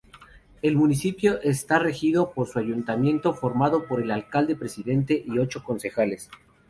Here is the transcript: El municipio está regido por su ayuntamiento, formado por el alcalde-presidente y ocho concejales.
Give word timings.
El 0.63 0.77
municipio 0.77 1.39
está 1.43 1.77
regido 1.77 2.31
por 2.33 2.47
su 2.47 2.57
ayuntamiento, 2.57 3.35
formado 3.35 3.85
por 3.85 4.01
el 4.01 4.09
alcalde-presidente 4.09 5.23
y 5.27 5.37
ocho 5.37 5.63
concejales. 5.63 6.27